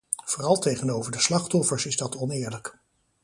Vooral 0.25 0.59
tegenover 0.59 1.11
de 1.11 1.19
slachtoffers 1.19 1.85
is 1.85 1.97
dat 1.97 2.15
oneerlijk. 2.15 2.77